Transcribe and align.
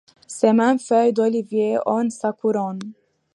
Ces 0.25 0.51
mêmes 0.51 0.79
feuilles 0.79 1.13
d'olivier 1.13 1.77
ornent 1.85 2.09
sa 2.09 2.33
couronne. 2.33 2.79